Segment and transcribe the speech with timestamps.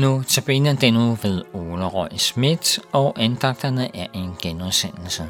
[0.00, 5.22] Nu tabiner den nu ved Ole Røg Schmidt, og andagterne er en genudsendelse.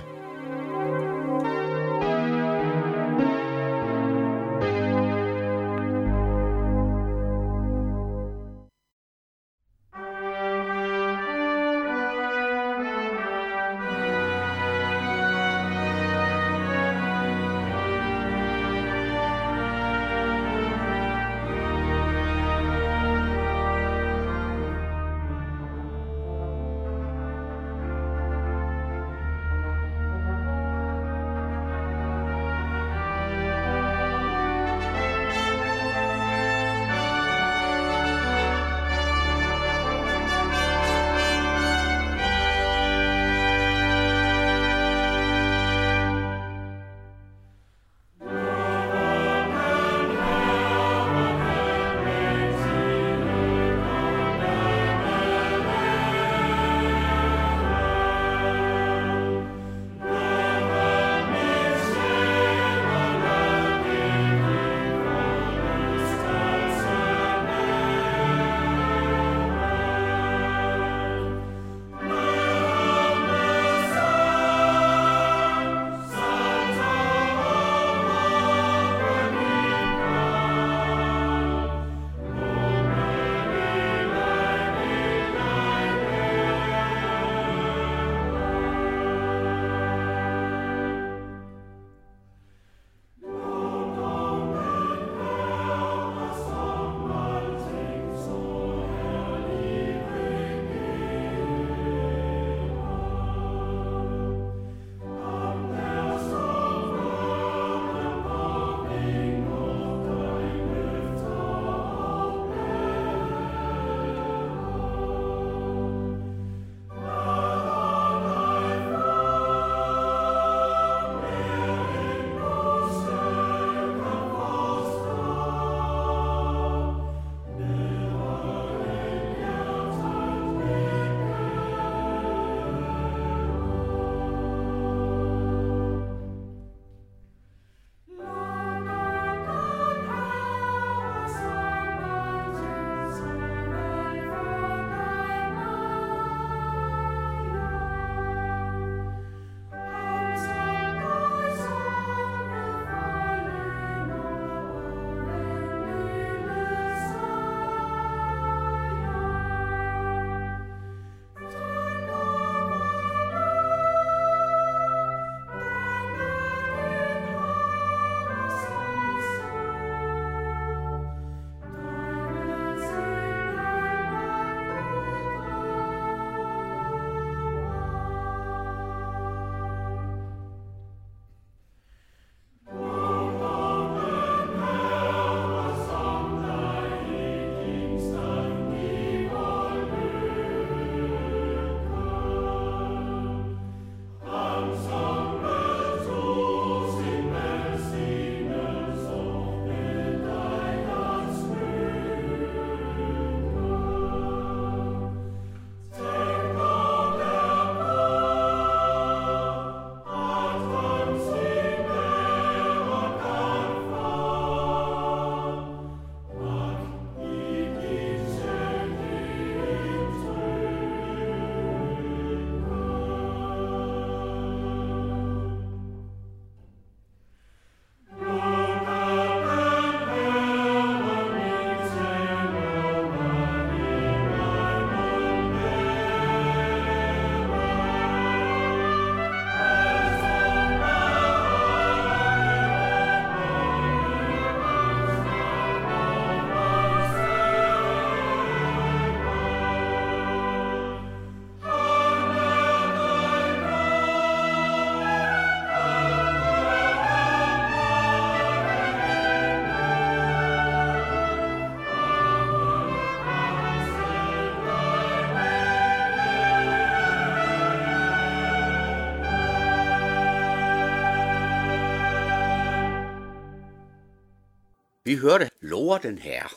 [275.11, 276.49] Vi hørte Lover den Herre.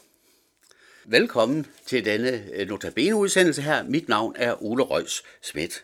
[1.05, 3.83] Velkommen til denne øh, Notabene-udsendelse her.
[3.83, 5.83] Mit navn er Ole Røs Schmidt.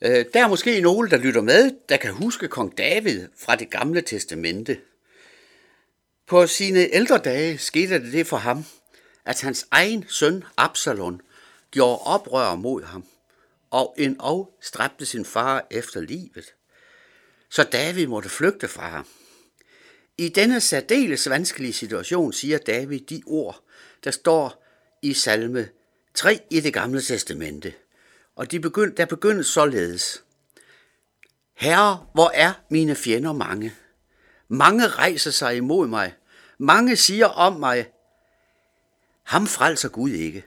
[0.00, 3.70] Øh, der er måske nogle, der lytter med, der kan huske kong David fra det
[3.70, 4.80] gamle testamente.
[6.26, 8.64] På sine ældre dage skete det det for ham,
[9.24, 11.20] at hans egen søn Absalon
[11.70, 13.04] gjorde oprør mod ham,
[13.70, 16.54] og en og stræbte sin far efter livet.
[17.50, 19.06] Så David måtte flygte fra ham.
[20.18, 23.60] I denne særdeles vanskelige situation siger David de ord,
[24.04, 24.64] der står
[25.02, 25.68] i salme
[26.14, 27.74] 3 i det gamle testamente.
[28.36, 30.24] Og de begynd, der begyndes således.
[31.54, 33.74] Herre, hvor er mine fjender mange?
[34.48, 36.14] Mange rejser sig imod mig.
[36.58, 37.86] Mange siger om mig,
[39.22, 40.44] ham frelser Gud ikke.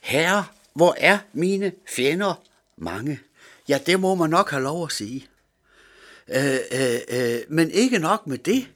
[0.00, 2.34] Herre, hvor er mine fjender
[2.76, 3.20] mange?
[3.68, 5.28] Ja, det må man nok have lov at sige.
[6.28, 8.68] Øh, øh, øh, men ikke nok med det.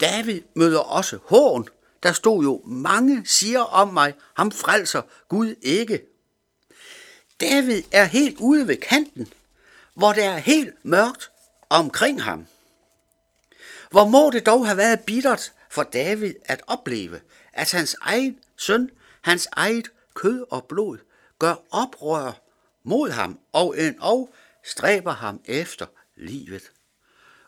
[0.00, 1.68] David møder også hån.
[2.02, 6.02] Der stod jo, mange siger om mig, ham frelser Gud ikke.
[7.40, 9.28] David er helt ude ved kanten,
[9.94, 11.30] hvor det er helt mørkt
[11.70, 12.46] omkring ham.
[13.90, 17.20] Hvor må det dog have været bittert for David at opleve,
[17.52, 18.90] at hans egen søn,
[19.22, 20.98] hans eget kød og blod,
[21.38, 22.32] gør oprør
[22.84, 24.34] mod ham og en og
[24.64, 25.86] stræber ham efter
[26.16, 26.62] livet.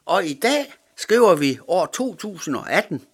[0.04, 3.06] Og i dag skriver vi år 2018,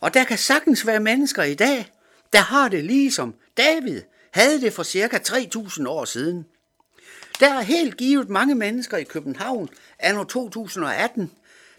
[0.00, 1.92] og der kan sagtens være mennesker i dag,
[2.32, 6.46] der har det ligesom David havde det for cirka 3000 år siden.
[7.40, 11.32] Der er helt givet mange mennesker i København anno 2018,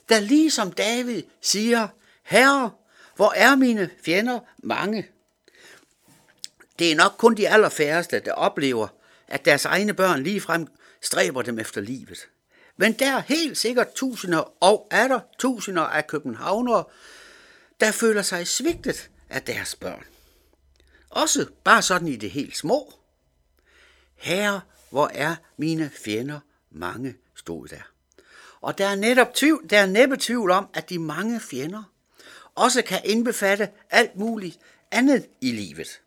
[0.09, 1.87] der ligesom David siger,
[2.23, 2.71] Herre,
[3.15, 5.07] hvor er mine fjender mange?
[6.79, 8.87] Det er nok kun de allerfærreste, der oplever,
[9.27, 10.67] at deres egne børn ligefrem
[11.01, 12.27] stræber dem efter livet.
[12.79, 16.83] Men der er helt sikkert tusinder og er der tusinder af københavnere,
[17.79, 20.03] der føler sig svigtet af deres børn.
[21.09, 22.93] Også bare sådan i det helt små.
[24.15, 26.39] Herre, hvor er mine fjender
[26.71, 27.91] mange, stod der.
[28.61, 31.83] Og der er netop tvivl, der er næppe tvivl om, at de mange fjender
[32.55, 34.59] også kan indbefatte alt muligt
[34.91, 36.01] andet i livet.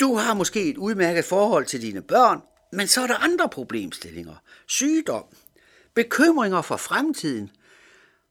[0.00, 2.40] Du har måske et udmærket forhold til dine børn,
[2.72, 4.34] men så er der andre problemstillinger.
[4.66, 5.24] Sygdom,
[5.94, 7.50] bekymringer for fremtiden,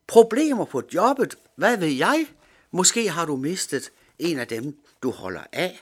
[0.08, 2.28] problemer på jobbet, hvad ved jeg?
[2.72, 5.82] Måske har du mistet en af dem, du holder af.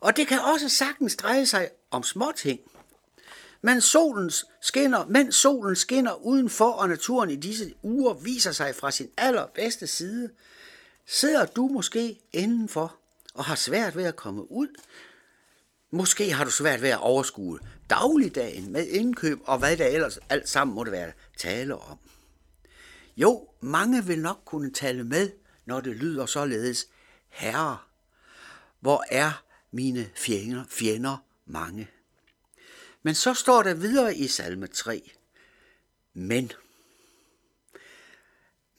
[0.00, 2.60] Og det kan også sagtens dreje sig om småting.
[3.62, 8.90] Men solen skinner, mens solen skinner udenfor, og naturen i disse uger viser sig fra
[8.90, 10.30] sin allerbedste side,
[11.06, 12.96] sidder du måske indenfor
[13.34, 14.68] og har svært ved at komme ud.
[15.90, 17.58] Måske har du svært ved at overskue
[17.90, 21.98] dagligdagen med indkøb og hvad der ellers alt sammen måtte være tale om.
[23.16, 25.30] Jo, mange vil nok kunne tale med,
[25.64, 26.88] når det lyder således,
[27.28, 27.78] Herre,
[28.80, 31.16] hvor er mine fjender, fjender
[31.46, 31.90] mange?
[33.02, 35.10] Men så står der videre i salme 3,
[36.14, 36.52] men.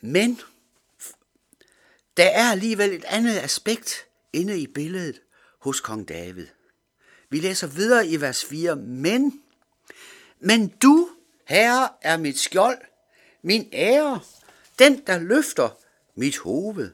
[0.02, 0.40] Men,
[2.18, 5.22] der er alligevel et andet aspekt inde i billedet
[5.60, 6.48] hos kong David.
[7.32, 9.42] Vi læser videre i vers 4, men,
[10.40, 11.10] men du,
[11.46, 12.78] herre, er mit skjold,
[13.42, 14.20] min ære,
[14.80, 15.70] den, der løfter
[16.16, 16.92] mit hoved.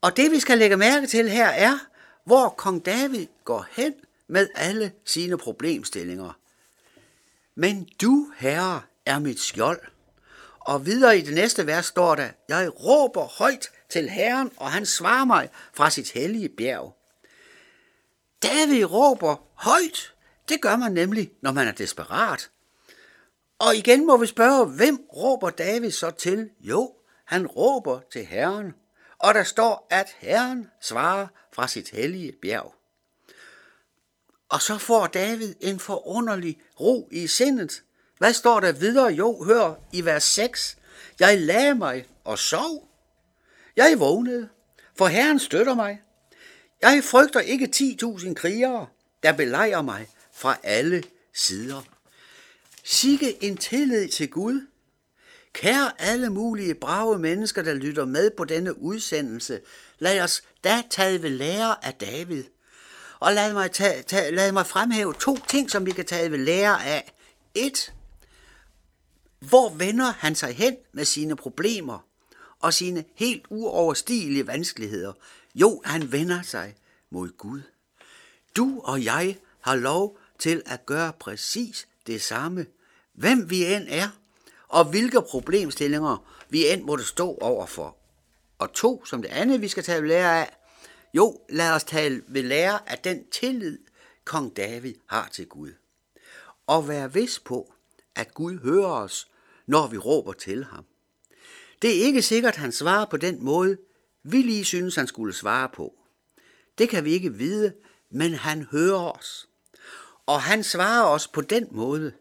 [0.00, 1.78] Og det, vi skal lægge mærke til her, er,
[2.24, 3.94] hvor kong David går hen
[4.26, 6.38] med alle sine problemstillinger.
[7.54, 9.80] Men du, herre, er mit skjold.
[10.60, 14.86] Og videre i det næste vers står der, jeg råber højt til Herren, og han
[14.86, 16.99] svarer mig fra sit hellige bjerg.
[18.42, 20.14] David råber højt.
[20.48, 22.50] Det gør man nemlig, når man er desperat.
[23.58, 26.50] Og igen må vi spørge, hvem råber David så til?
[26.60, 26.94] Jo,
[27.24, 28.74] han råber til Herren.
[29.18, 32.74] Og der står, at Herren svarer fra sit hellige bjerg.
[34.48, 37.82] Og så får David en forunderlig ro i sindet.
[38.18, 39.06] Hvad står der videre?
[39.06, 40.78] Jo, hør i vers 6.
[41.20, 42.88] Jeg lagde mig og sov.
[43.76, 44.48] Jeg vågnede,
[44.98, 46.02] for Herren støtter mig.
[46.82, 48.86] Jeg frygter ikke 10.000 krigere,
[49.22, 51.82] der belejrer mig fra alle sider.
[52.84, 54.66] Sikke en tillid til Gud.
[55.52, 59.60] Kære alle mulige brave mennesker, der lytter med på denne udsendelse,
[59.98, 62.44] lad os da tage ved lære af David.
[63.20, 66.38] Og lad mig, tage, tage, lad mig fremhæve to ting, som vi kan tage ved
[66.38, 67.12] lære af.
[67.54, 67.92] Et.
[69.38, 72.06] Hvor vender han sig hen med sine problemer
[72.60, 75.12] og sine helt uoverstigelige vanskeligheder?
[75.54, 76.76] Jo, han vender sig
[77.10, 77.60] mod Gud.
[78.56, 82.66] Du og jeg har lov til at gøre præcis det samme,
[83.12, 84.08] hvem vi end er,
[84.68, 87.96] og hvilke problemstillinger vi end måtte stå overfor.
[88.58, 90.56] Og to, som det andet, vi skal tage lære af,
[91.14, 93.78] jo, lad os tale ved lære af den tillid,
[94.24, 95.72] kong David har til Gud.
[96.66, 97.72] Og være vis på,
[98.14, 99.28] at Gud hører os,
[99.66, 100.84] når vi råber til ham.
[101.82, 103.76] Det er ikke sikkert, at han svarer på den måde,
[104.22, 105.94] vi lige synes, han skulle svare på.
[106.78, 107.74] Det kan vi ikke vide,
[108.10, 109.48] men han hører os.
[110.26, 112.12] Og han svarer os på den måde,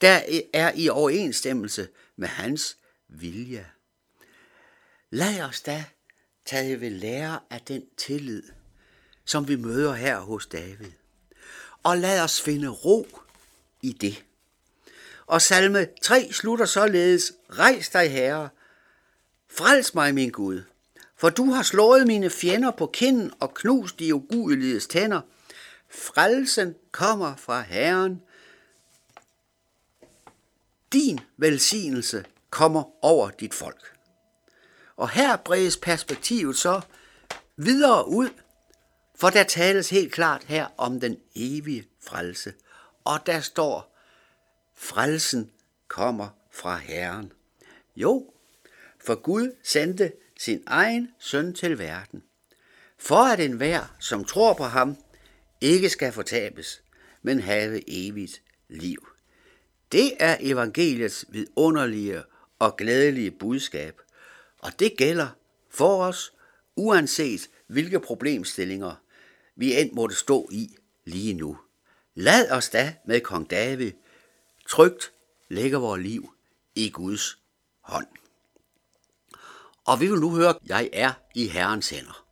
[0.00, 0.20] der
[0.52, 3.66] er i overensstemmelse med hans vilje.
[5.10, 5.84] Lad os da
[6.46, 8.42] tage ved lære af den tillid,
[9.24, 10.92] som vi møder her hos David.
[11.82, 13.08] Og lad os finde ro
[13.82, 14.24] i det.
[15.26, 18.48] Og salme 3 slutter således, Rejs dig, Herre,
[19.50, 20.62] frels mig, min Gud,
[21.24, 25.20] for du har slået mine fjender på kinden og knust de ugudeliges tænder.
[25.90, 28.22] Frelsen kommer fra Herren.
[30.92, 33.96] Din velsignelse kommer over dit folk.
[34.96, 36.80] Og her bredes perspektivet så
[37.56, 38.28] videre ud,
[39.14, 42.54] for der tales helt klart her om den evige frelse.
[43.04, 43.96] Og der står,
[44.74, 45.50] frelsen
[45.88, 47.32] kommer fra Herren.
[47.96, 48.32] Jo,
[49.04, 52.22] for Gud sendte sin egen søn til verden,
[52.98, 54.96] for at enhver, som tror på ham,
[55.60, 56.82] ikke skal fortabes,
[57.22, 59.08] men have evigt liv.
[59.92, 62.22] Det er evangeliets vidunderlige
[62.58, 64.00] og glædelige budskab,
[64.58, 65.28] og det gælder
[65.70, 66.32] for os,
[66.76, 68.94] uanset hvilke problemstillinger
[69.56, 71.58] vi end måtte stå i lige nu.
[72.14, 73.92] Lad os da med kong David
[74.68, 75.12] trygt
[75.48, 76.34] lægge vores liv
[76.74, 77.38] i Guds
[77.80, 78.23] hånd.
[79.86, 82.23] Og vi vil nu høre, jeg er i Herrens hænder.